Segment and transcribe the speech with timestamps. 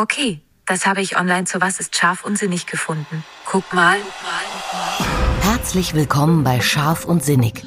[0.00, 3.24] Okay, das habe ich online zu Was ist scharf und sinnig gefunden.
[3.44, 3.96] Guck mal.
[5.40, 7.64] Herzlich willkommen bei Scharf und Sinnig.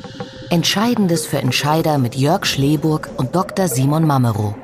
[0.49, 3.67] Entscheidendes für Entscheider mit Jörg Schleburg und Dr.
[3.67, 4.55] Simon Mamero.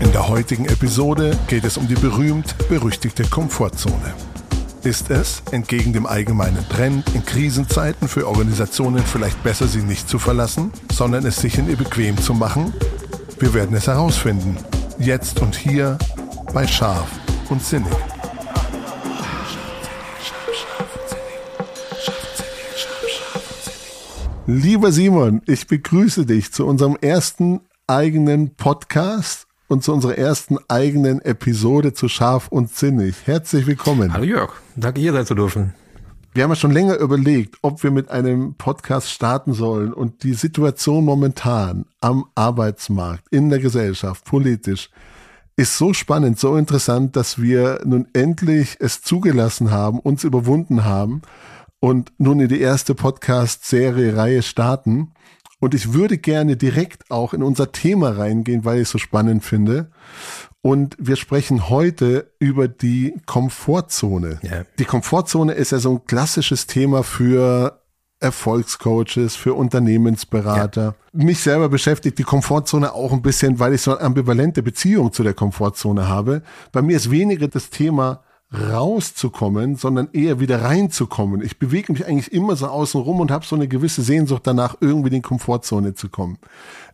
[0.00, 4.12] In der heutigen Episode geht es um die berühmt-berüchtigte Komfortzone.
[4.82, 10.18] Ist es, entgegen dem allgemeinen Trend, in Krisenzeiten für Organisationen vielleicht besser, sie nicht zu
[10.18, 12.74] verlassen, sondern es sich in ihr bequem zu machen?
[13.42, 14.56] Wir werden es herausfinden.
[15.00, 15.98] Jetzt und hier
[16.54, 17.10] bei Scharf
[17.50, 17.90] und Sinnig.
[24.46, 31.20] Lieber Simon, ich begrüße dich zu unserem ersten eigenen Podcast und zu unserer ersten eigenen
[31.20, 33.16] Episode zu Scharf und Sinnig.
[33.24, 34.12] Herzlich willkommen.
[34.12, 35.74] Hallo Jörg, danke hier sein zu dürfen.
[36.34, 40.32] Wir haben ja schon länger überlegt, ob wir mit einem Podcast starten sollen und die
[40.32, 44.88] Situation momentan am Arbeitsmarkt, in der Gesellschaft, politisch,
[45.56, 51.20] ist so spannend, so interessant, dass wir nun endlich es zugelassen haben, uns überwunden haben
[51.80, 55.12] und nun in die erste Podcast-Serie-Reihe starten.
[55.60, 59.44] Und ich würde gerne direkt auch in unser Thema reingehen, weil ich es so spannend
[59.44, 59.90] finde.
[60.62, 64.38] Und wir sprechen heute über die Komfortzone.
[64.42, 64.64] Ja.
[64.78, 67.80] Die Komfortzone ist ja so ein klassisches Thema für
[68.20, 70.82] Erfolgscoaches, für Unternehmensberater.
[70.84, 71.24] Ja.
[71.24, 75.24] Mich selber beschäftigt die Komfortzone auch ein bisschen, weil ich so eine ambivalente Beziehung zu
[75.24, 76.42] der Komfortzone habe.
[76.70, 81.42] Bei mir ist weniger das Thema rauszukommen, sondern eher wieder reinzukommen.
[81.42, 84.76] Ich bewege mich eigentlich immer so außen rum und habe so eine gewisse Sehnsucht danach,
[84.80, 86.38] irgendwie in die Komfortzone zu kommen.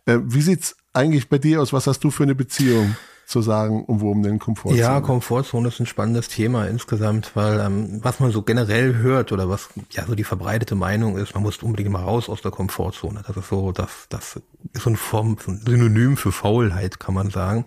[0.05, 1.71] Äh, wie sieht's eigentlich bei dir aus?
[1.71, 2.95] Was hast du für eine Beziehung?
[3.29, 4.81] Zu sagen, um wo um den Komfortzone?
[4.81, 9.47] Ja, Komfortzone ist ein spannendes Thema insgesamt, weil ähm, was man so generell hört oder
[9.49, 13.21] was ja so die verbreitete Meinung ist, man muss unbedingt mal raus aus der Komfortzone.
[13.27, 14.41] Das ist so, das, das
[14.73, 17.65] ist so ein Form, so ein Synonym für Faulheit, kann man sagen.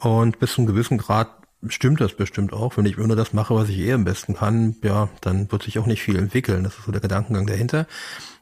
[0.00, 1.28] Und bis zu einem gewissen Grad
[1.68, 2.76] stimmt das bestimmt auch.
[2.76, 5.78] Wenn ich nur das mache, was ich eh am besten kann, ja, dann wird sich
[5.78, 6.64] auch nicht viel entwickeln.
[6.64, 7.86] Das ist so der Gedankengang dahinter.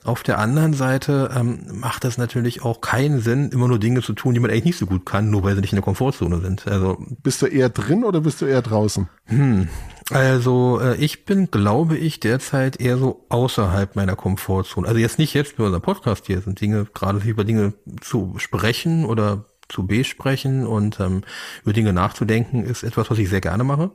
[0.05, 4.13] Auf der anderen Seite ähm, macht das natürlich auch keinen Sinn, immer nur Dinge zu
[4.13, 6.41] tun, die man eigentlich nicht so gut kann, nur weil sie nicht in der Komfortzone
[6.41, 6.67] sind.
[6.69, 9.09] Also bist du eher drin oder bist du eher draußen?
[9.25, 9.69] Hm.
[10.11, 14.87] Also äh, ich bin, glaube ich, derzeit eher so außerhalb meiner Komfortzone.
[14.87, 17.73] Also jetzt nicht jetzt bei unserem Podcast hier, sind Dinge, gerade über Dinge
[18.03, 21.23] zu sprechen oder zu besprechen und ähm,
[21.63, 23.91] über Dinge nachzudenken, ist etwas, was ich sehr gerne mache,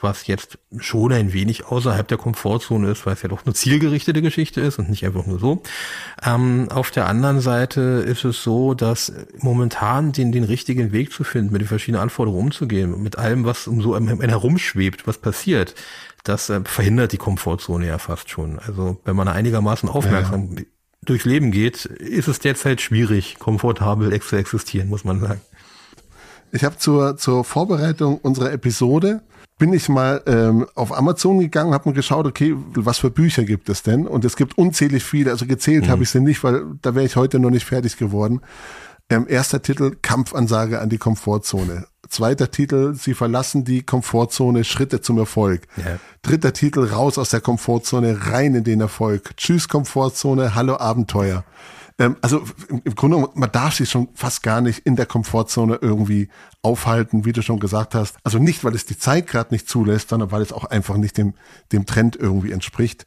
[0.00, 4.22] was jetzt schon ein wenig außerhalb der Komfortzone ist, weil es ja doch eine zielgerichtete
[4.22, 5.62] Geschichte ist und nicht einfach nur so.
[6.24, 11.24] Ähm, auf der anderen Seite ist es so, dass momentan den, den richtigen Weg zu
[11.24, 15.74] finden, mit den verschiedenen Anforderungen umzugehen, mit allem, was um so einem herumschwebt, was passiert,
[16.24, 18.58] das äh, verhindert die Komfortzone ja fast schon.
[18.58, 20.64] Also wenn man einigermaßen aufmerksam ja
[21.04, 25.40] durchs Leben geht, ist es derzeit schwierig, komfortabel zu existieren, muss man sagen.
[26.52, 29.22] Ich habe zur, zur Vorbereitung unserer Episode
[29.58, 33.68] bin ich mal ähm, auf Amazon gegangen, habe mir geschaut, okay, was für Bücher gibt
[33.68, 34.06] es denn?
[34.06, 35.90] Und es gibt unzählig viele, also gezählt mhm.
[35.90, 38.40] habe ich sie nicht, weil da wäre ich heute noch nicht fertig geworden.
[39.10, 41.86] Ähm, erster Titel, Kampfansage an die Komfortzone.
[42.08, 45.66] Zweiter Titel, sie verlassen die Komfortzone, Schritte zum Erfolg.
[45.76, 45.98] Ja.
[46.22, 49.36] Dritter Titel, raus aus der Komfortzone, rein in den Erfolg.
[49.36, 51.44] Tschüss Komfortzone, hallo Abenteuer.
[51.98, 55.78] Ähm, also im, im Grunde, man darf sich schon fast gar nicht in der Komfortzone
[55.80, 56.28] irgendwie
[56.62, 58.16] aufhalten, wie du schon gesagt hast.
[58.22, 61.18] Also nicht, weil es die Zeit gerade nicht zulässt, sondern weil es auch einfach nicht
[61.18, 61.34] dem,
[61.72, 63.06] dem Trend irgendwie entspricht.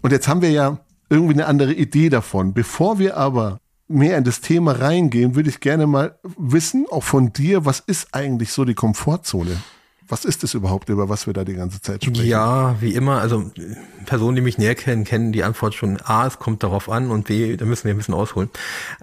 [0.00, 0.78] Und jetzt haben wir ja
[1.10, 2.54] irgendwie eine andere Idee davon.
[2.54, 3.60] Bevor wir aber
[3.92, 8.08] mehr in das Thema reingehen, würde ich gerne mal wissen, auch von dir, was ist
[8.12, 9.56] eigentlich so die Komfortzone?
[10.08, 12.26] Was ist es überhaupt, über was wir da die ganze Zeit sprechen?
[12.26, 13.50] Ja, wie immer, also
[14.04, 17.28] Personen, die mich näher kennen, kennen die Antwort schon A, es kommt darauf an und
[17.28, 18.50] B, da müssen wir ein bisschen ausholen.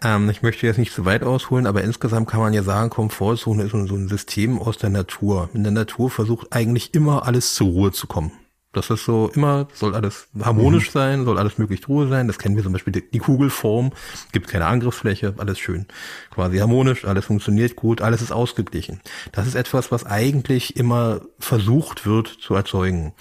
[0.04, 3.64] Ähm, ich möchte jetzt nicht zu weit ausholen, aber insgesamt kann man ja sagen, Komfortzone
[3.64, 5.50] ist so ein System aus der Natur.
[5.54, 8.32] In der Natur versucht eigentlich immer alles zur Ruhe zu kommen.
[8.72, 10.92] Das ist so immer, soll alles harmonisch mhm.
[10.92, 12.28] sein, soll alles möglichst Ruhe sein.
[12.28, 13.92] Das kennen wir zum Beispiel die, Kugelform,
[14.32, 15.88] gibt keine Angriffsfläche, alles schön.
[16.30, 19.02] Quasi harmonisch, alles funktioniert gut, alles ist ausgeglichen.
[19.32, 23.14] Das ist etwas, was eigentlich immer versucht wird zu erzeugen.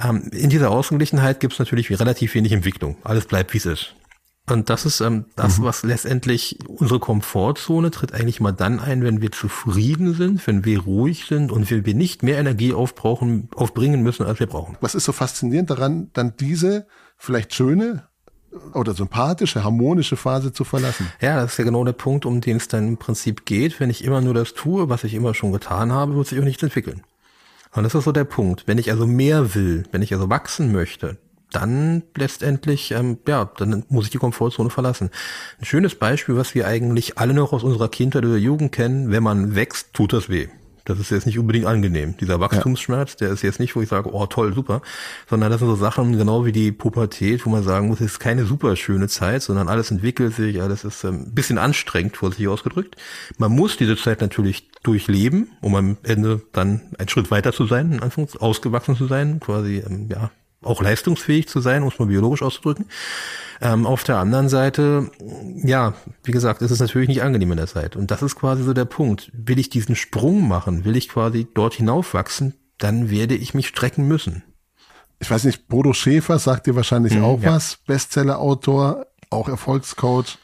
[0.00, 2.96] Ähm, in dieser Ausgeglichenheit gibt es natürlich relativ wenig Entwicklung.
[3.02, 3.94] Alles bleibt, wie es ist.
[4.48, 5.64] Und das ist ähm, das, mhm.
[5.64, 10.80] was letztendlich unsere Komfortzone tritt eigentlich mal dann ein, wenn wir zufrieden sind, wenn wir
[10.80, 14.76] ruhig sind und wenn wir nicht mehr Energie aufbrauchen, aufbringen müssen, als wir brauchen.
[14.82, 16.86] Was ist so faszinierend daran, dann diese
[17.16, 18.04] vielleicht schöne
[18.74, 21.06] oder sympathische, harmonische Phase zu verlassen?
[21.22, 23.80] Ja, das ist ja genau der Punkt, um den es dann im Prinzip geht.
[23.80, 26.44] Wenn ich immer nur das tue, was ich immer schon getan habe, wird sich auch
[26.44, 27.02] nichts entwickeln.
[27.72, 28.64] Und das ist so der Punkt.
[28.66, 31.16] Wenn ich also mehr will, wenn ich also wachsen möchte,
[31.54, 35.10] dann letztendlich, ähm, ja, dann muss ich die Komfortzone verlassen.
[35.60, 39.22] Ein schönes Beispiel, was wir eigentlich alle noch aus unserer Kindheit oder Jugend kennen, wenn
[39.22, 40.48] man wächst, tut das weh.
[40.84, 42.14] Das ist jetzt nicht unbedingt angenehm.
[42.18, 44.82] Dieser Wachstumsschmerz, der ist jetzt nicht, wo ich sage, oh toll, super,
[45.28, 48.18] sondern das sind so Sachen, genau wie die Pubertät, wo man sagen muss, es ist
[48.18, 52.48] keine super schöne Zeit, sondern alles entwickelt sich, alles ist ähm, ein bisschen anstrengend, vorsichtig
[52.48, 52.96] ausgedrückt.
[53.38, 57.92] Man muss diese Zeit natürlich durchleben, um am Ende dann einen Schritt weiter zu sein,
[57.92, 60.30] in Anführungs ausgewachsen zu sein, quasi, ähm, ja,
[60.64, 62.86] auch leistungsfähig zu sein, um es mal biologisch auszudrücken.
[63.60, 65.10] Ähm, auf der anderen Seite,
[65.62, 67.96] ja, wie gesagt, ist es natürlich nicht angenehm in der Zeit.
[67.96, 69.30] Und das ist quasi so der Punkt.
[69.32, 74.06] Will ich diesen Sprung machen, will ich quasi dort hinaufwachsen, dann werde ich mich strecken
[74.08, 74.42] müssen.
[75.20, 77.52] Ich weiß nicht, Bodo Schäfer sagt dir wahrscheinlich mhm, auch ja.
[77.52, 80.38] was, Bestseller-Autor, auch Erfolgscoach.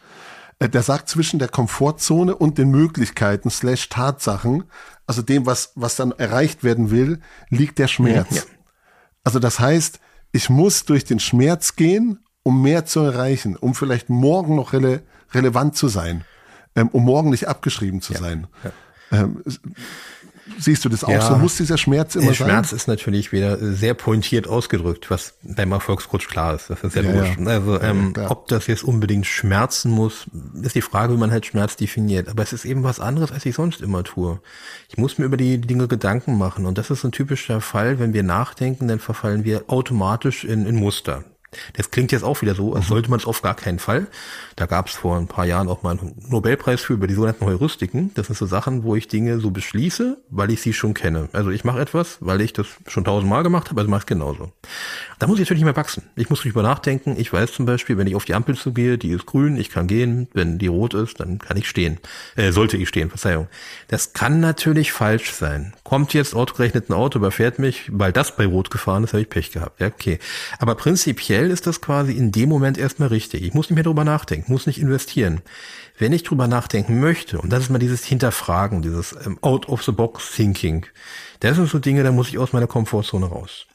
[0.59, 4.65] Äh, der sagt zwischen der Komfortzone und den Möglichkeiten slash Tatsachen,
[5.07, 8.37] also dem, was, was dann erreicht werden will, liegt der Schmerz.
[8.37, 8.43] Ja.
[9.25, 10.01] Also das heißt,
[10.33, 15.03] ich muss durch den Schmerz gehen, um mehr zu erreichen, um vielleicht morgen noch rele
[15.33, 16.25] relevant zu sein,
[16.75, 18.21] ähm, um morgen nicht abgeschrieben zu ja.
[18.21, 18.47] sein.
[18.65, 18.73] Ja.
[19.13, 19.43] Ähm,
[20.59, 21.21] siehst du das auch ja.
[21.21, 21.37] so?
[21.37, 22.49] Muss dieser Schmerz immer Der sein?
[22.49, 26.71] Schmerz ist natürlich wieder sehr pointiert ausgedrückt, was beim Erfolgscoach klar ist.
[26.71, 27.47] Das ist ja, ja, ja.
[27.47, 30.27] Also ähm, ob das jetzt unbedingt schmerzen muss,
[30.63, 32.29] ist die Frage, wie man halt Schmerz definiert.
[32.29, 34.41] Aber es ist eben was anderes, als ich sonst immer tue.
[34.89, 36.67] Ich muss mir über die Dinge Gedanken machen.
[36.67, 40.77] Und das ist ein typischer Fall, wenn wir nachdenken, dann verfallen wir automatisch in, in
[40.77, 41.25] Muster.
[41.75, 42.89] Das klingt jetzt auch wieder so, als mhm.
[42.89, 44.07] sollte man es auf gar keinen Fall.
[44.61, 47.47] Da gab es vor ein paar Jahren auch mal einen Nobelpreis für über die sogenannten
[47.47, 48.11] Heuristiken.
[48.13, 51.31] Das sind so Sachen, wo ich Dinge so beschließe, weil ich sie schon kenne.
[51.33, 54.53] Also ich mache etwas, weil ich das schon tausendmal gemacht habe, also mache ich genauso.
[55.19, 56.03] Da muss ich natürlich nicht mehr wachsen.
[56.15, 57.15] Ich muss drüber nachdenken.
[57.17, 59.87] Ich weiß zum Beispiel, wenn ich auf die Ampel zugehe, die ist grün, ich kann
[59.87, 60.29] gehen.
[60.35, 61.97] Wenn die rot ist, dann kann ich stehen.
[62.37, 63.49] Äh, sollte ich stehen, Verzeihung.
[63.89, 65.73] Das kann natürlich falsch sein.
[65.85, 69.31] Kommt jetzt autogerechnet ein Auto, überfährt mich, weil das bei rot gefahren ist, habe ich
[69.31, 69.81] Pech gehabt.
[69.81, 70.19] Ja, okay.
[70.59, 73.43] Aber prinzipiell ist das quasi in dem Moment erstmal richtig.
[73.43, 75.41] Ich muss nicht mehr drüber nachdenken, muss nicht investieren.
[75.99, 80.87] Wenn ich drüber nachdenken möchte, und das ist mal dieses Hinterfragen, dieses ähm, Out-of-the-Box-Thinking,
[81.41, 83.67] das sind so Dinge, da muss ich aus meiner Komfortzone raus.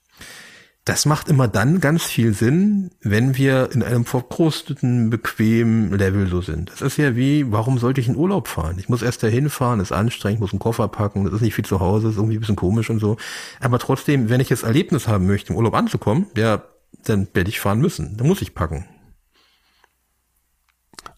[0.85, 6.41] Das macht immer dann ganz viel Sinn, wenn wir in einem verkrusteten, bequemen Level so
[6.41, 6.69] sind.
[6.69, 8.77] Das ist ja wie, warum sollte ich in Urlaub fahren?
[8.77, 11.65] Ich muss erst dahin fahren, ist anstrengend, muss einen Koffer packen, das ist nicht viel
[11.65, 13.17] zu Hause, ist irgendwie ein bisschen komisch und so.
[13.59, 16.61] Aber trotzdem, wenn ich das Erlebnis haben möchte, im Urlaub anzukommen, ja,
[17.03, 18.15] dann werde ich fahren müssen.
[18.17, 18.85] Dann muss ich packen.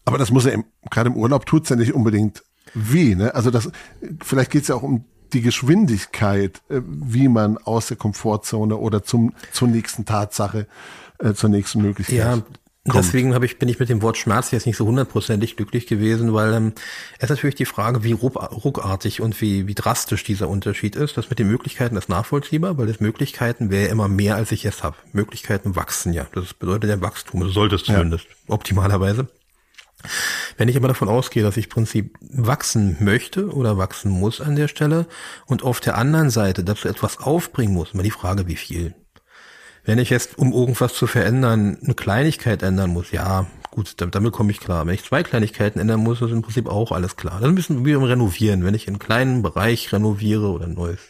[0.08, 0.52] Aber das muss ja
[0.90, 2.42] gerade im Urlaub tut's ja nicht unbedingt
[2.74, 3.34] weh, ne?
[3.34, 3.70] Also das,
[4.22, 9.34] vielleicht geht's ja auch um die Geschwindigkeit, äh, wie man aus der Komfortzone oder zum,
[9.52, 10.66] zur nächsten Tatsache,
[11.18, 12.16] äh, zur nächsten Möglichkeit.
[12.16, 12.42] Ja,
[12.88, 13.04] Kommt.
[13.04, 16.32] Deswegen habe ich, bin ich mit dem Wort Schmerz jetzt nicht so hundertprozentig glücklich gewesen,
[16.32, 16.72] weil ähm,
[17.18, 21.16] es ist natürlich die Frage, wie ruckartig und wie, wie drastisch dieser Unterschied ist.
[21.16, 24.84] Das mit den Möglichkeiten ist nachvollziehbar, weil das Möglichkeiten wäre immer mehr, als ich jetzt
[24.84, 24.96] habe.
[25.12, 26.26] Möglichkeiten wachsen ja.
[26.32, 28.54] Das bedeutet ja Wachstum, so sollte es zumindest, ja.
[28.54, 29.28] optimalerweise.
[30.56, 34.68] Wenn ich aber davon ausgehe, dass ich Prinzip wachsen möchte oder wachsen muss an der
[34.68, 35.06] Stelle
[35.46, 38.94] und auf der anderen Seite dazu etwas aufbringen muss, immer die Frage, wie viel.
[39.84, 44.32] Wenn ich jetzt, um irgendwas zu verändern, eine Kleinigkeit ändern muss, ja, gut, damit, damit
[44.32, 44.86] komme ich klar.
[44.86, 47.40] Wenn ich zwei Kleinigkeiten ändern muss, ist im Prinzip auch alles klar.
[47.40, 48.64] Das wie beim Renovieren.
[48.64, 51.00] Wenn ich einen kleinen Bereich renoviere oder ein neues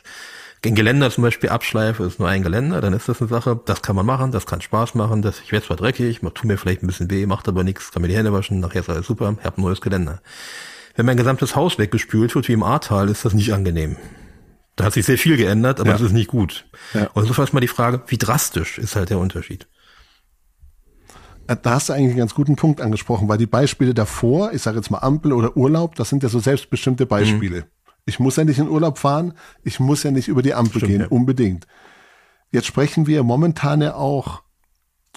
[0.64, 3.82] ein Geländer zum Beispiel abschleife, ist nur ein Geländer, dann ist das eine Sache, das
[3.82, 6.82] kann man machen, das kann Spaß machen, das, ich werde zwar dreckig, tu mir vielleicht
[6.82, 9.34] ein bisschen weh, macht aber nichts, kann mir die Hände waschen, nachher ist alles super,
[9.38, 10.20] ich habe ein neues Geländer.
[10.96, 13.96] Wenn mein gesamtes Haus weggespült wird, wie im Ahrtal, ist das nicht angenehm.
[14.74, 15.94] Da hat sich sehr viel geändert, aber ja.
[15.94, 16.66] das ist nicht gut.
[16.92, 17.08] Ja.
[17.14, 19.68] Und insofern ist mal die Frage, wie drastisch ist halt der Unterschied?
[21.48, 24.62] Äh, da hast du eigentlich einen ganz guten Punkt angesprochen, weil die Beispiele davor, ich
[24.62, 27.60] sage jetzt mal Ampel oder Urlaub, das sind ja so selbstbestimmte Beispiele.
[27.60, 27.64] Mhm.
[28.06, 30.86] Ich muss ja nicht in Urlaub fahren, ich muss ja nicht über die Ampel Stimmt,
[30.90, 31.08] gehen, ja.
[31.08, 31.66] unbedingt.
[32.50, 34.42] Jetzt sprechen wir momentan ja auch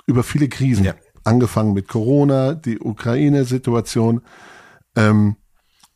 [0.06, 0.86] über viele Krisen.
[0.86, 0.96] Ja.
[1.24, 4.22] Angefangen mit Corona, die Ukraine-Situation.
[4.96, 5.38] Ähm,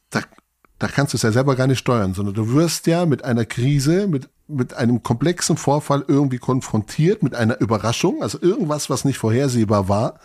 [0.10, 0.22] da,
[0.80, 3.46] da kannst du es ja selber gar nicht steuern, sondern du wirst ja mit einer
[3.46, 9.18] Krise, mit, mit einem komplexen Vorfall irgendwie konfrontiert, mit einer Überraschung, also irgendwas, was nicht
[9.18, 10.20] vorhersehbar war.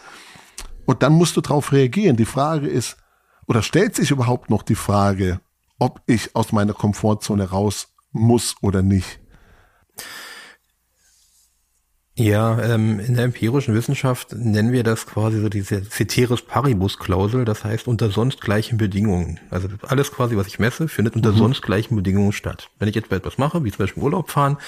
[0.84, 2.16] Und dann musst du darauf reagieren.
[2.16, 2.96] Die Frage ist,
[3.46, 5.40] oder stellt sich überhaupt noch die Frage,
[5.80, 9.18] ob ich aus meiner Komfortzone raus muss oder nicht.
[12.20, 17.46] Ja, ähm, in der empirischen Wissenschaft nennen wir das quasi so diese Ceteris Paribus Klausel,
[17.46, 19.40] das heißt unter sonst gleichen Bedingungen.
[19.48, 21.38] Also alles quasi, was ich messe, findet unter mhm.
[21.38, 22.68] sonst gleichen Bedingungen statt.
[22.78, 24.58] Wenn ich etwa etwas mache, wie zum Beispiel Urlaub fahren,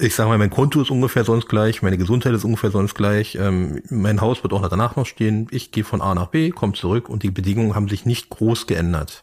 [0.00, 3.36] ich sage mal, mein Konto ist ungefähr sonst gleich, meine Gesundheit ist ungefähr sonst gleich,
[3.40, 6.72] ähm, mein Haus wird auch danach noch stehen, ich gehe von A nach B, komme
[6.72, 9.22] zurück und die Bedingungen haben sich nicht groß geändert.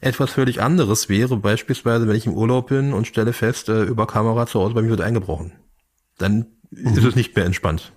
[0.00, 4.06] Etwas völlig anderes wäre beispielsweise, wenn ich im Urlaub bin und stelle fest, äh, über
[4.06, 5.52] Kamera zu Hause bei mir wird eingebrochen.
[6.16, 6.96] Dann mhm.
[6.96, 7.92] ist es nicht mehr entspannt.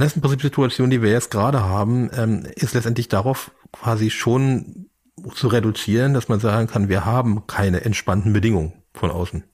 [0.00, 4.08] Ist im Prinzip die Situation, die wir jetzt gerade haben, ähm, ist letztendlich darauf quasi
[4.08, 4.86] schon
[5.34, 9.44] zu reduzieren, dass man sagen kann, wir haben keine entspannten Bedingungen von außen.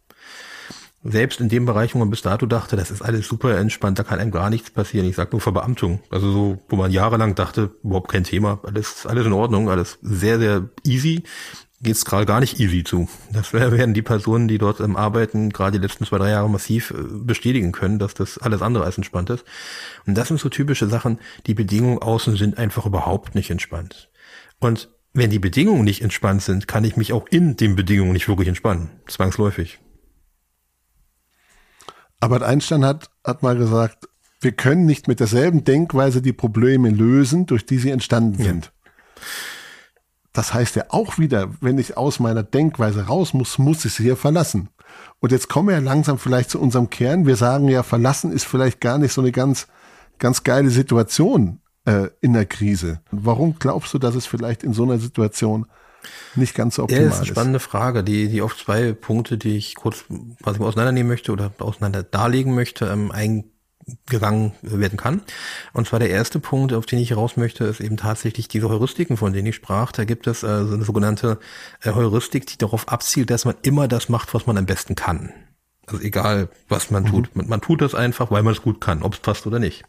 [1.04, 4.02] Selbst in dem Bereich, wo man bis dato dachte, das ist alles super entspannt, da
[4.02, 5.08] kann einem gar nichts passieren.
[5.08, 6.00] Ich sage nur Verbeamtung.
[6.10, 10.38] Also so, wo man jahrelang dachte, überhaupt kein Thema, alles, alles in Ordnung, alles sehr,
[10.38, 11.22] sehr easy
[11.80, 13.08] geht es gerade gar nicht easy zu.
[13.32, 16.90] Das werden die Personen, die dort ähm, arbeiten, gerade die letzten zwei, drei Jahre massiv
[16.90, 19.44] äh, bestätigen können, dass das alles andere als entspannt ist.
[20.06, 24.10] Und das sind so typische Sachen, die Bedingungen außen sind einfach überhaupt nicht entspannt.
[24.58, 28.28] Und wenn die Bedingungen nicht entspannt sind, kann ich mich auch in den Bedingungen nicht
[28.28, 28.90] wirklich entspannen.
[29.06, 29.78] Zwangsläufig.
[32.20, 34.08] Albert Einstein hat, hat mal gesagt,
[34.40, 38.66] wir können nicht mit derselben Denkweise die Probleme lösen, durch die sie entstanden sind.
[38.66, 39.22] Ja.
[40.32, 44.04] Das heißt ja auch wieder, wenn ich aus meiner Denkweise raus muss, muss ich sie
[44.04, 44.68] hier verlassen.
[45.20, 47.26] Und jetzt kommen wir ja langsam vielleicht zu unserem Kern.
[47.26, 49.66] Wir sagen ja, verlassen ist vielleicht gar nicht so eine ganz,
[50.18, 53.00] ganz geile Situation äh, in der Krise.
[53.10, 55.66] Warum glaubst du, dass es vielleicht in so einer Situation
[56.34, 57.16] nicht ganz so optimal ja, ist?
[57.18, 60.04] eine spannende Frage, die, die auf zwei Punkte, die ich kurz
[60.42, 63.44] quasi auseinandernehmen möchte oder auseinander darlegen möchte, ähm, ein
[64.06, 65.22] gegangen werden kann.
[65.72, 69.16] Und zwar der erste Punkt, auf den ich raus möchte, ist eben tatsächlich diese Heuristiken,
[69.16, 69.92] von denen ich sprach.
[69.92, 71.38] Da gibt es äh, so eine sogenannte
[71.82, 75.32] äh, Heuristik, die darauf abzielt, dass man immer das macht, was man am besten kann.
[75.88, 77.08] Also egal, was man mhm.
[77.08, 77.36] tut.
[77.36, 79.84] Man, man, tut das einfach, weil man es gut kann, ob es passt oder nicht.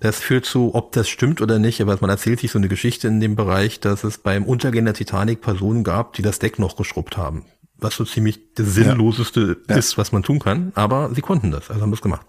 [0.00, 3.08] Das führt zu, ob das stimmt oder nicht, aber man erzählt sich so eine Geschichte
[3.08, 6.76] in dem Bereich, dass es beim Untergehen der Titanic Personen gab, die das Deck noch
[6.76, 7.44] geschrubbt haben
[7.78, 9.76] was so ziemlich das Sinnloseste ja.
[9.76, 12.26] ist, was man tun kann, aber sie konnten das, also haben das gemacht.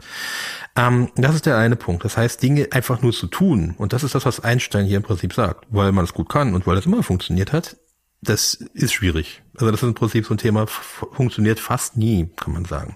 [0.76, 2.04] Ähm, das ist der eine Punkt.
[2.04, 5.04] Das heißt, Dinge einfach nur zu tun, und das ist das, was Einstein hier im
[5.04, 7.78] Prinzip sagt, weil man es gut kann und weil es immer funktioniert hat,
[8.22, 9.44] das ist schwierig.
[9.54, 12.96] Also das ist im Prinzip so ein Thema, funktioniert fast nie, kann man sagen.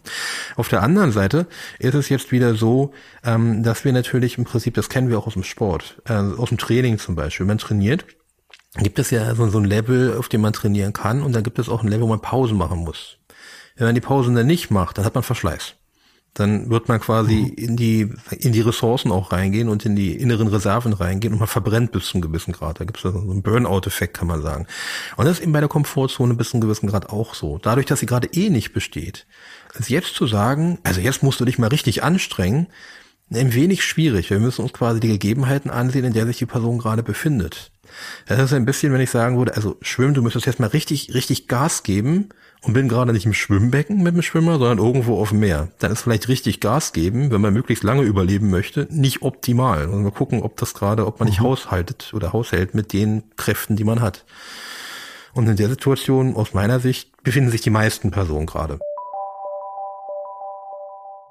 [0.56, 1.48] Auf der anderen Seite
[1.80, 2.92] ist es jetzt wieder so,
[3.24, 6.50] ähm, dass wir natürlich im Prinzip, das kennen wir auch aus dem Sport, äh, aus
[6.50, 8.06] dem Training zum Beispiel, man trainiert
[8.78, 11.60] gibt es ja so, so ein Level, auf dem man trainieren kann und dann gibt
[11.60, 13.18] es auch ein Level, wo man Pausen machen muss.
[13.76, 15.76] Wenn man die Pausen dann nicht macht, dann hat man Verschleiß.
[16.34, 17.54] Dann wird man quasi mhm.
[17.56, 18.10] in die,
[18.40, 22.06] in die Ressourcen auch reingehen und in die inneren Reserven reingehen und man verbrennt bis
[22.06, 22.80] zu einem gewissen Grad.
[22.80, 24.66] Da gibt es so einen Burnout-Effekt, kann man sagen.
[25.18, 27.58] Und das ist eben bei der Komfortzone bis zu einem gewissen Grad auch so.
[27.58, 29.28] Dadurch, dass sie gerade eh nicht besteht,
[29.78, 32.68] ist jetzt zu sagen, also jetzt musst du dich mal richtig anstrengen,
[33.34, 34.30] ein wenig schwierig.
[34.30, 37.72] Wir müssen uns quasi die Gegebenheiten ansehen, in der sich die Person gerade befindet.
[38.28, 41.14] Das ist ein bisschen, wenn ich sagen würde, also schwimmen, du müsstest jetzt mal richtig,
[41.14, 42.30] richtig Gas geben
[42.62, 45.70] und bin gerade nicht im Schwimmbecken mit dem Schwimmer, sondern irgendwo auf dem Meer.
[45.80, 49.88] Dann ist vielleicht richtig Gas geben, wenn man möglichst lange überleben möchte, nicht optimal.
[49.88, 51.46] Und mal gucken, ob das gerade, ob man nicht mhm.
[51.46, 54.26] haushaltet oder haushält mit den Kräften, die man hat.
[55.34, 58.80] Und in der Situation, aus meiner Sicht, befinden sich die meisten Personen gerade.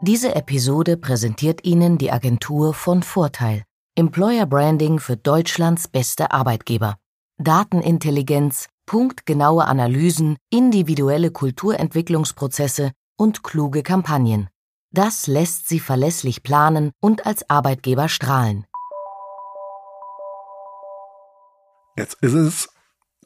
[0.02, 3.64] Diese Episode präsentiert Ihnen die Agentur von Vorteil.
[3.97, 6.97] Employer Branding für Deutschlands beste Arbeitgeber.
[7.39, 14.49] Datenintelligenz, punktgenaue Analysen, individuelle Kulturentwicklungsprozesse und kluge Kampagnen.
[14.93, 18.65] Das lässt Sie verlässlich planen und als Arbeitgeber strahlen.
[21.97, 22.69] Jetzt ist es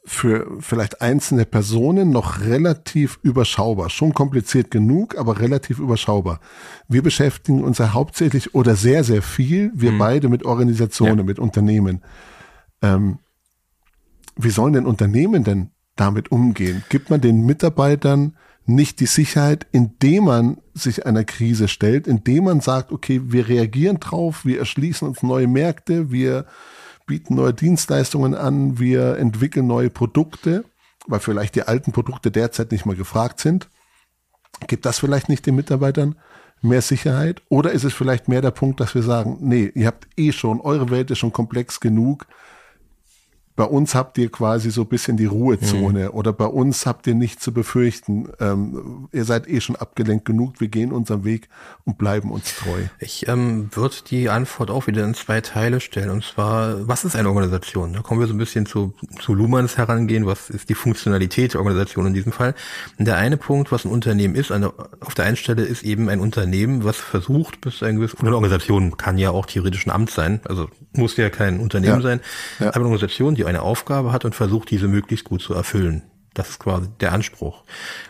[0.07, 3.89] für vielleicht einzelne Personen noch relativ überschaubar.
[3.89, 6.41] Schon kompliziert genug, aber relativ überschaubar.
[6.89, 9.99] Wir beschäftigen uns ja hauptsächlich oder sehr, sehr viel, wir mhm.
[9.99, 11.25] beide mit Organisationen, ja.
[11.25, 12.03] mit Unternehmen.
[12.83, 13.19] Ähm,
[14.37, 16.85] wie sollen denn Unternehmen denn damit umgehen?
[16.91, 22.61] Gibt man den Mitarbeitern nicht die Sicherheit, indem man sich einer Krise stellt, indem man
[22.61, 26.47] sagt, okay, wir reagieren drauf, wir erschließen uns neue Märkte, wir
[27.07, 30.65] bieten neue Dienstleistungen an, wir entwickeln neue Produkte,
[31.07, 33.69] weil vielleicht die alten Produkte derzeit nicht mal gefragt sind.
[34.67, 36.17] Gibt das vielleicht nicht den Mitarbeitern
[36.63, 37.43] mehr Sicherheit?
[37.49, 40.61] Oder ist es vielleicht mehr der Punkt, dass wir sagen, nee, ihr habt eh schon,
[40.61, 42.27] eure Welt ist schon komplex genug,
[43.57, 46.11] bei uns habt ihr quasi so ein bisschen die Ruhezone mhm.
[46.11, 48.29] oder bei uns habt ihr nichts zu befürchten.
[48.41, 51.49] Ähm, ihr seid eh schon abgelenkt genug, wir gehen unseren Weg
[51.85, 52.81] und bleiben uns treu.
[52.99, 56.11] Ich ähm, würde die Antwort auch wieder in zwei Teile stellen.
[56.11, 57.93] Und zwar, was ist eine Organisation?
[57.93, 60.27] Da kommen wir so ein bisschen zu, zu Lumans herangehen.
[60.27, 62.55] Was ist die Funktionalität der Organisation in diesem Fall?
[62.99, 66.09] Und der eine Punkt, was ein Unternehmen ist, eine, auf der einen Stelle ist eben
[66.09, 70.11] ein Unternehmen, was versucht, bis ein gewisses, eine Organisation kann ja auch theoretisch ein Amt
[70.11, 72.03] sein, also muss ja kein Unternehmen ja.
[72.03, 72.21] sein,
[72.59, 72.69] ja.
[72.69, 76.03] aber eine Organisation, die die eine Aufgabe hat und versucht, diese möglichst gut zu erfüllen.
[76.33, 77.63] Das ist quasi der Anspruch.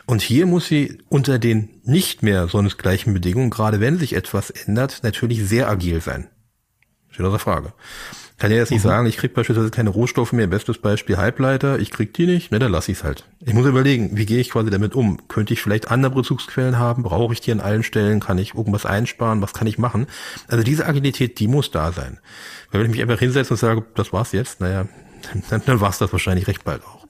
[0.06, 4.48] Und hier muss sie unter den nicht mehr sonst gleichen Bedingungen, gerade wenn sich etwas
[4.50, 6.28] ändert, natürlich sehr agil sein.
[7.10, 7.74] Steht außer Frage.
[8.38, 8.88] Kann ja jetzt nicht mhm.
[8.88, 12.58] sagen, ich krieg beispielsweise keine Rohstoffe mehr, bestes Beispiel Halbleiter, ich krieg die nicht, ne,
[12.58, 13.24] dann lass ich es halt.
[13.44, 15.28] Ich muss überlegen, wie gehe ich quasi damit um?
[15.28, 17.04] Könnte ich vielleicht andere Bezugsquellen haben?
[17.04, 18.18] Brauche ich die an allen Stellen?
[18.18, 19.40] Kann ich irgendwas einsparen?
[19.40, 20.06] Was kann ich machen?
[20.48, 22.18] Also diese Agilität, die muss da sein.
[22.70, 24.88] Weil wenn ich mich einfach hinsetze und sage, das war's jetzt, naja,
[25.50, 27.06] dann, dann war's das wahrscheinlich recht bald auch.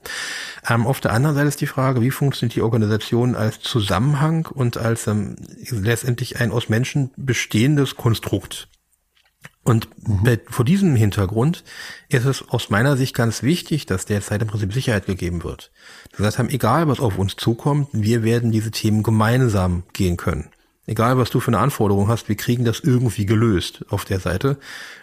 [0.67, 4.77] Ähm, auf der anderen Seite ist die Frage, wie funktioniert die Organisation als Zusammenhang und
[4.77, 5.35] als ähm,
[5.69, 8.67] letztendlich ein aus Menschen bestehendes Konstrukt?
[9.63, 10.39] Und mhm.
[10.47, 11.63] vor diesem Hintergrund
[12.09, 15.71] ist es aus meiner Sicht ganz wichtig, dass derzeit im Prinzip Sicherheit gegeben wird.
[16.11, 20.51] Das heißt, haben, egal was auf uns zukommt, wir werden diese Themen gemeinsam gehen können.
[20.85, 24.59] Egal was du für eine Anforderung hast, wir kriegen das irgendwie gelöst auf der Seite.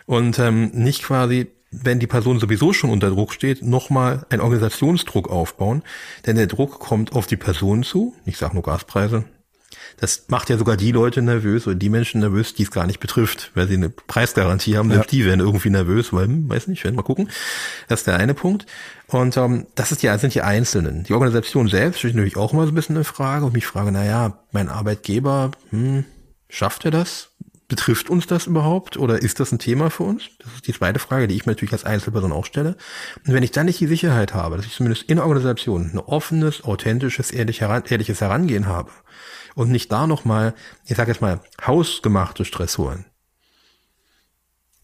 [0.06, 5.28] Und ähm, nicht quasi wenn die Person sowieso schon unter Druck steht, nochmal einen Organisationsdruck
[5.28, 5.82] aufbauen.
[6.26, 8.14] Denn der Druck kommt auf die Person zu.
[8.26, 9.24] Ich sage nur Gaspreise.
[9.96, 13.00] Das macht ja sogar die Leute nervös oder die Menschen nervös, die es gar nicht
[13.00, 14.90] betrifft, weil sie eine Preisgarantie haben.
[14.90, 15.02] Ja.
[15.04, 17.30] Die werden irgendwie nervös, weil, hm, weiß nicht, werden mal gucken.
[17.88, 18.66] Das ist der eine Punkt.
[19.06, 21.04] Und ähm, das ist ja, sind die Einzelnen.
[21.04, 23.44] Die Organisation selbst steht natürlich auch immer so ein bisschen in Frage.
[23.46, 26.04] Und mich frage, na ja, mein Arbeitgeber, hm,
[26.48, 27.30] schafft er das?
[27.72, 30.24] Betrifft uns das überhaupt oder ist das ein Thema für uns?
[30.40, 32.76] Das ist die zweite Frage, die ich mir natürlich als Einzelperson auch stelle.
[33.26, 35.98] Und wenn ich dann nicht die Sicherheit habe, dass ich zumindest in der Organisation ein
[35.98, 38.90] offenes, authentisches, ehrliches Herangehen habe
[39.54, 40.52] und nicht da nochmal,
[40.84, 43.06] ich sage jetzt mal, hausgemachte Stressoren,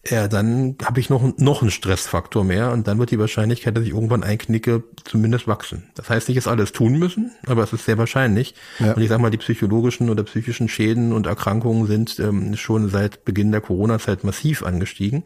[0.07, 3.83] ja, dann habe ich noch, noch einen Stressfaktor mehr und dann wird die Wahrscheinlichkeit, dass
[3.83, 5.89] ich irgendwann einknicke, zumindest wachsen.
[5.95, 8.55] Das heißt nicht, dass alles tun müssen, aber es ist sehr wahrscheinlich.
[8.79, 8.93] Ja.
[8.93, 13.25] Und ich sage mal, die psychologischen oder psychischen Schäden und Erkrankungen sind ähm, schon seit
[13.25, 15.25] Beginn der Corona-Zeit massiv angestiegen.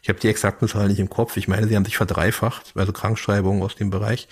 [0.00, 1.36] Ich habe die exakten Zahlen nicht im Kopf.
[1.36, 4.28] Ich meine, sie haben sich verdreifacht, also Krankschreibungen aus dem Bereich.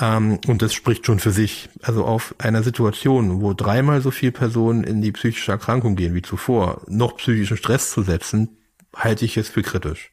[0.00, 1.68] Ähm, und das spricht schon für sich.
[1.82, 6.22] Also auf einer Situation, wo dreimal so viele Personen in die psychische Erkrankung gehen wie
[6.22, 8.56] zuvor, noch psychischen Stress zu setzen,
[8.94, 10.12] halte ich es für kritisch.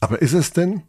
[0.00, 0.82] Aber ist es denn,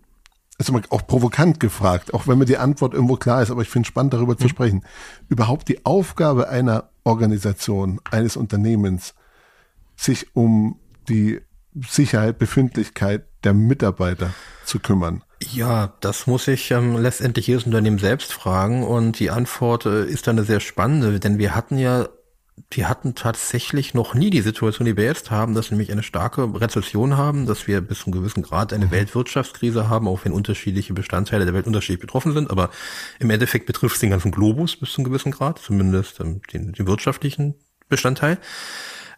[0.57, 3.69] ist immer auch provokant gefragt, auch wenn mir die Antwort irgendwo klar ist, aber ich
[3.69, 4.39] finde es spannend darüber hm.
[4.39, 4.83] zu sprechen,
[5.29, 9.13] überhaupt die Aufgabe einer Organisation, eines Unternehmens,
[9.95, 11.41] sich um die
[11.87, 14.33] Sicherheit, Befindlichkeit der Mitarbeiter
[14.65, 15.23] zu kümmern?
[15.41, 20.27] Ja, das muss ich ähm, letztendlich jedes Unternehmen selbst fragen und die Antwort äh, ist
[20.27, 22.09] dann eine sehr spannende, denn wir hatten ja
[22.71, 26.03] wir hatten tatsächlich noch nie die Situation, die wir jetzt haben, dass wir nämlich eine
[26.03, 28.91] starke Rezession haben, dass wir bis zu einem gewissen Grad eine mhm.
[28.91, 32.49] Weltwirtschaftskrise haben, auch wenn unterschiedliche Bestandteile der Welt unterschiedlich betroffen sind.
[32.49, 32.69] Aber
[33.19, 36.73] im Endeffekt betrifft es den ganzen Globus bis zu einem gewissen Grad, zumindest ähm, den,
[36.73, 37.55] den wirtschaftlichen
[37.89, 38.39] Bestandteil.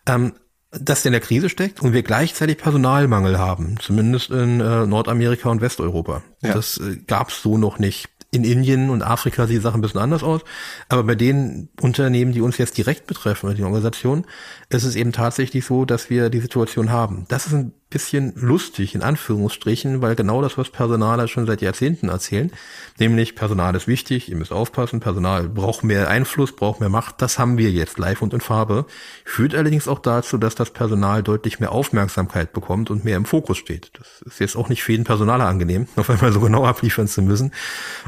[0.06, 0.34] Ähm,
[0.72, 5.50] dass der in der Krise steckt und wir gleichzeitig Personalmangel haben, zumindest in äh, Nordamerika
[5.50, 6.22] und Westeuropa.
[6.42, 6.54] Ja.
[6.54, 9.82] Das äh, gab es so noch nicht in Indien und Afrika sieht die Sache ein
[9.82, 10.42] bisschen anders aus.
[10.88, 14.26] Aber bei den Unternehmen, die uns jetzt direkt betreffen, die Organisationen,
[14.70, 17.26] ist es eben tatsächlich so, dass wir die Situation haben.
[17.28, 22.10] Das ist ein bisschen lustig, in Anführungsstrichen, weil genau das, was Personaler schon seit Jahrzehnten
[22.10, 22.52] erzählen,
[23.00, 27.40] nämlich Personal ist wichtig, ihr müsst aufpassen, Personal braucht mehr Einfluss, braucht mehr Macht, das
[27.40, 28.86] haben wir jetzt live und in Farbe,
[29.26, 33.58] führt allerdings auch dazu, dass das Personal deutlich mehr Aufmerksamkeit bekommt und mehr im Fokus
[33.58, 33.92] steht.
[33.98, 37.24] Das ist jetzt auch nicht für jeden Personaler angenehm, auf einmal so genau abliefern zu
[37.24, 37.52] müssen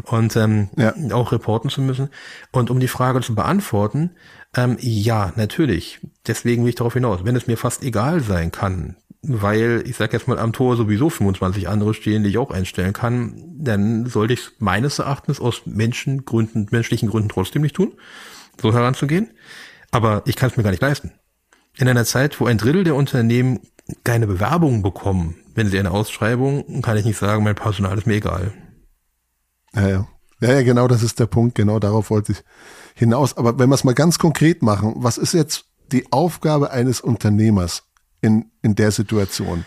[0.03, 0.93] und ähm, ja.
[1.11, 2.09] auch reporten zu müssen.
[2.51, 4.11] Und um die Frage zu beantworten,
[4.55, 5.99] ähm, ja, natürlich.
[6.27, 7.23] Deswegen will ich darauf hinaus.
[7.23, 11.09] Wenn es mir fast egal sein kann, weil ich sag jetzt mal am Tor sowieso
[11.09, 16.67] 25 andere stehen, die ich auch einstellen kann, dann sollte ich meines Erachtens aus Menschengründen,
[16.71, 17.93] menschlichen Gründen trotzdem nicht tun,
[18.59, 19.29] so heranzugehen.
[19.91, 21.11] Aber ich kann es mir gar nicht leisten.
[21.77, 23.59] In einer Zeit, wo ein Drittel der Unternehmen
[24.03, 28.15] keine Bewerbungen bekommen, wenn sie eine Ausschreibung, kann ich nicht sagen, mein Personal ist mir
[28.15, 28.53] egal.
[29.73, 30.07] Ja, ja.
[30.41, 31.55] Ja, ja, genau, das ist der Punkt.
[31.55, 32.43] Genau darauf wollte ich
[32.95, 33.37] hinaus.
[33.37, 37.83] Aber wenn wir es mal ganz konkret machen, was ist jetzt die Aufgabe eines Unternehmers?
[38.21, 39.65] in, in der Situation.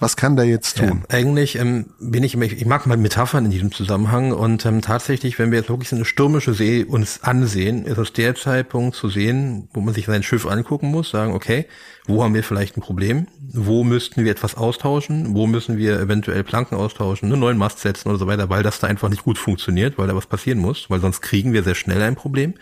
[0.00, 1.04] Was kann der jetzt tun?
[1.10, 5.38] Ja, eigentlich ähm, bin ich, ich mag mal Metaphern in diesem Zusammenhang und ähm, tatsächlich,
[5.38, 9.68] wenn wir jetzt wirklich eine stürmische See uns ansehen, ist es der Zeitpunkt zu sehen,
[9.74, 11.66] wo man sich sein Schiff angucken muss, sagen, okay,
[12.06, 13.26] wo haben wir vielleicht ein Problem?
[13.52, 15.34] Wo müssten wir etwas austauschen?
[15.34, 18.80] Wo müssen wir eventuell Planken austauschen, einen neuen Mast setzen oder so weiter, weil das
[18.80, 21.74] da einfach nicht gut funktioniert, weil da was passieren muss, weil sonst kriegen wir sehr
[21.74, 22.54] schnell ein Problem.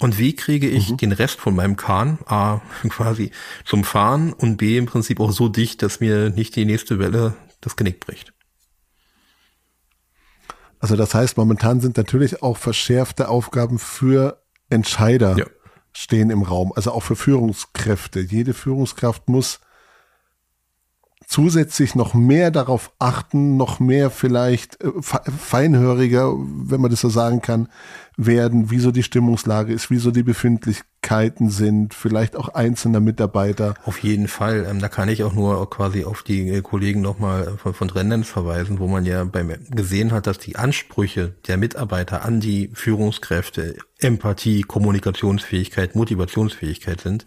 [0.00, 0.96] Und wie kriege ich mhm.
[0.98, 3.32] den Rest von meinem Kahn A quasi
[3.64, 7.34] zum Fahren und B im Prinzip auch so dicht, dass mir nicht die nächste Welle
[7.60, 8.32] das Genick bricht?
[10.80, 15.46] Also das heißt, momentan sind natürlich auch verschärfte Aufgaben für Entscheider ja.
[15.92, 18.20] stehen im Raum, also auch für Führungskräfte.
[18.20, 19.60] Jede Führungskraft muss
[21.26, 27.42] zusätzlich noch mehr darauf achten, noch mehr vielleicht äh, feinhöriger, wenn man das so sagen
[27.42, 27.68] kann,
[28.18, 33.74] werden, wieso die Stimmungslage ist, wieso die Befindlichkeiten sind, vielleicht auch einzelner Mitarbeiter.
[33.84, 34.66] Auf jeden Fall.
[34.68, 38.28] Ähm, da kann ich auch nur quasi auf die äh, Kollegen nochmal von, von Trendens
[38.28, 43.76] verweisen, wo man ja beim, gesehen hat, dass die Ansprüche der Mitarbeiter an die Führungskräfte
[44.00, 47.24] Empathie, Kommunikationsfähigkeit, Motivationsfähigkeit sind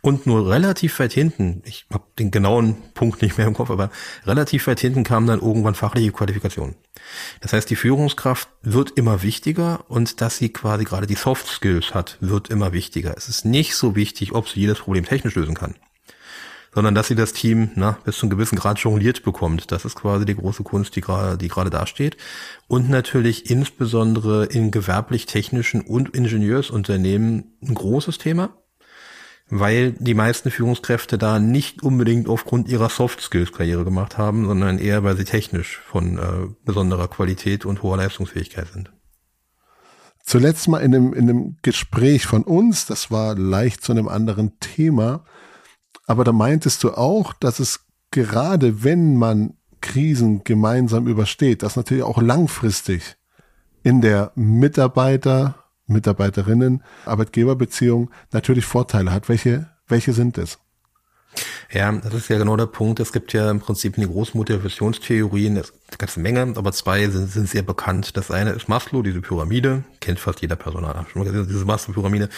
[0.00, 3.90] und nur relativ weit hinten, ich habe den genauen Punkt nicht mehr im Kopf, aber
[4.24, 6.76] relativ weit hinten kam dann irgendwann fachliche Qualifikation.
[7.40, 11.94] Das heißt, die Führungskraft wird immer wichtiger und dass sie quasi gerade die Soft Skills
[11.94, 13.14] hat, wird immer wichtiger.
[13.16, 15.76] Es ist nicht so wichtig, ob sie jedes Problem technisch lösen kann
[16.74, 19.70] sondern dass sie das Team na, bis zu einem gewissen Grad jongliert bekommt.
[19.70, 22.16] Das ist quasi die große Kunst, die gerade die gerade dasteht.
[22.66, 28.56] Und natürlich insbesondere in gewerblich-technischen und Ingenieursunternehmen ein großes Thema,
[29.48, 34.80] weil die meisten Führungskräfte da nicht unbedingt aufgrund ihrer Soft Skills Karriere gemacht haben, sondern
[34.80, 38.90] eher, weil sie technisch von äh, besonderer Qualität und hoher Leistungsfähigkeit sind.
[40.34, 44.58] Zuletzt mal in einem, in einem Gespräch von uns, das war leicht zu einem anderen
[44.58, 45.24] Thema,
[46.08, 52.02] aber da meintest du auch, dass es gerade wenn man Krisen gemeinsam übersteht, das natürlich
[52.02, 53.14] auch langfristig
[53.84, 59.28] in der Mitarbeiter, Mitarbeiterinnen, Arbeitgeberbeziehung natürlich Vorteile hat.
[59.28, 60.58] Welche, welche sind es?
[61.72, 63.00] Ja, das ist ja genau der Punkt.
[63.00, 65.64] Es gibt ja im Prinzip eine große Motivationstheorien, eine
[65.98, 68.16] ganze Menge, aber zwei sind, sind sehr bekannt.
[68.16, 72.28] Das eine ist Maslow, diese Pyramide, kennt fast jeder Personal, diese Maslow-Pyramide.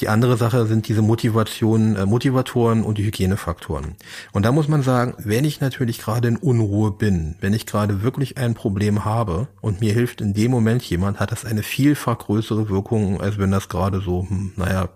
[0.00, 3.96] Die andere Sache sind diese Motivationen, äh, Motivatoren und die Hygienefaktoren.
[4.32, 8.02] Und da muss man sagen, wenn ich natürlich gerade in Unruhe bin, wenn ich gerade
[8.02, 12.18] wirklich ein Problem habe und mir hilft in dem Moment jemand, hat das eine vielfach
[12.18, 14.88] größere Wirkung, als wenn das gerade so, hm, naja,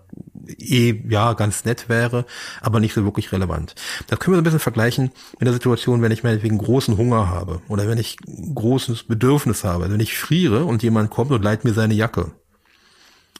[0.47, 2.25] eh ja ganz nett wäre,
[2.61, 3.75] aber nicht so wirklich relevant.
[4.07, 7.29] Das können wir so ein bisschen vergleichen mit der Situation, wenn ich meinetwegen großen Hunger
[7.29, 8.17] habe oder wenn ich
[8.53, 9.83] großes Bedürfnis habe.
[9.83, 12.31] Also wenn ich friere und jemand kommt und leiht mir seine Jacke,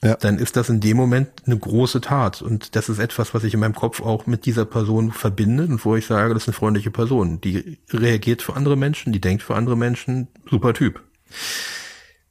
[0.04, 0.15] ja.
[0.15, 2.41] dann ist das in dem Moment eine große Tat.
[2.41, 5.84] Und das ist etwas, was ich in meinem Kopf auch mit dieser Person verbinde und
[5.84, 7.41] wo ich sage, das ist eine freundliche Person.
[7.41, 11.02] Die reagiert für andere Menschen, die denkt für andere Menschen, super Typ.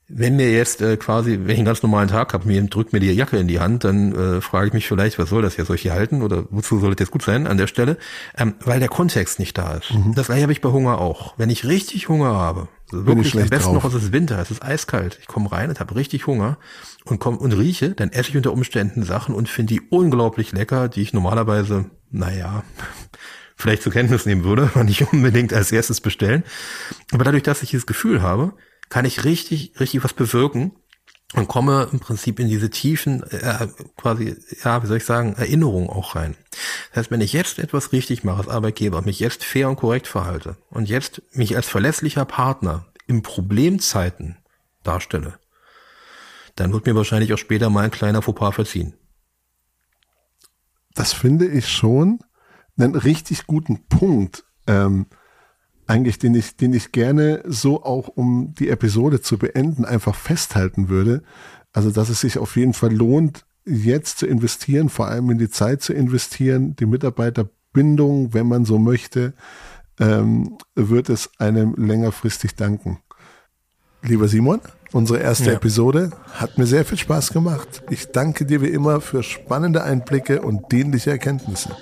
[0.07, 3.01] Wenn mir jetzt äh, quasi, wenn ich einen ganz normalen Tag habe, mir drückt mir
[3.01, 5.69] die Jacke in die Hand, dann äh, frage ich mich vielleicht, was soll das jetzt?
[5.69, 7.97] Soll ich hier halten oder wozu soll das jetzt gut sein an der Stelle?
[8.37, 9.95] Ähm, weil der Kontext nicht da ist.
[9.95, 10.15] Mhm.
[10.15, 11.35] Das gleiche habe ich bei Hunger auch.
[11.39, 13.85] Wenn ich richtig Hunger habe, also wirklich am besten drauf.
[13.85, 16.59] noch, es ist Winter, es ist eiskalt, ich komme rein und habe richtig Hunger
[17.05, 20.89] und komm und rieche, dann esse ich unter Umständen Sachen und finde die unglaublich lecker,
[20.89, 22.63] die ich normalerweise, naja,
[23.57, 26.45] vielleicht zur Kenntnis nehmen würde, aber nicht unbedingt als erstes bestellen.
[27.13, 28.53] Aber dadurch, dass ich dieses Gefühl habe,
[28.89, 30.73] kann ich richtig, richtig was bewirken
[31.35, 33.67] und komme im Prinzip in diese tiefen, äh,
[33.97, 36.37] quasi, ja, wie soll ich sagen, Erinnerungen auch rein.
[36.91, 40.07] Das heißt, wenn ich jetzt etwas richtig mache als Arbeitgeber, mich jetzt fair und korrekt
[40.07, 44.37] verhalte und jetzt mich als verlässlicher Partner in Problemzeiten
[44.83, 45.39] darstelle,
[46.57, 48.95] dann wird mir wahrscheinlich auch später mal ein kleiner Fauxpas verziehen.
[50.95, 52.21] Das finde ich schon
[52.77, 54.45] einen richtig guten Punkt.
[54.67, 55.07] Ähm,
[55.87, 60.89] eigentlich, den ich, den ich gerne so auch, um die Episode zu beenden, einfach festhalten
[60.89, 61.23] würde.
[61.73, 65.51] Also, dass es sich auf jeden Fall lohnt, jetzt zu investieren, vor allem in die
[65.51, 69.35] Zeit zu investieren, die Mitarbeiterbindung, wenn man so möchte,
[69.99, 72.99] ähm, wird es einem längerfristig danken.
[74.03, 74.61] Lieber Simon,
[74.93, 75.53] unsere erste ja.
[75.57, 77.83] Episode hat mir sehr viel Spaß gemacht.
[77.89, 81.75] Ich danke dir wie immer für spannende Einblicke und dienliche Erkenntnisse.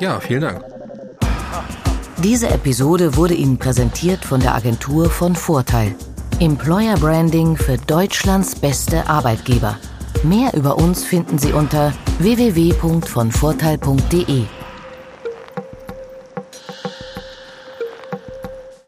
[0.00, 0.64] Ja, vielen Dank.
[2.22, 5.94] Diese Episode wurde Ihnen präsentiert von der Agentur von Vorteil.
[6.38, 9.78] Employer Branding für Deutschlands beste Arbeitgeber.
[10.22, 14.44] Mehr über uns finden Sie unter www.vonvorteil.de.